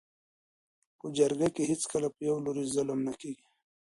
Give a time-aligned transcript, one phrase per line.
[0.99, 3.45] په جرګه کي هیڅکله په یوه لوري ظلم نه کيږي.